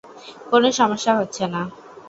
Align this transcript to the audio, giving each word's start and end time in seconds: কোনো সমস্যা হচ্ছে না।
কোনো 0.49 0.67
সমস্যা 0.79 1.11
হচ্ছে 1.19 1.43
না। 1.47 1.61